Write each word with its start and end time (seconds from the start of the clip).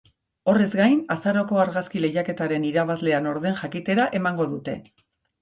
Horrez 0.51 0.69
gain, 0.77 0.95
azaroko 1.15 1.59
argazki 1.63 2.01
lehiaketaren 2.07 2.65
irabazlea 2.71 3.21
nor 3.27 3.39
den 3.45 3.61
jakitera 3.61 4.09
emango 4.23 4.51
dute. 4.57 4.77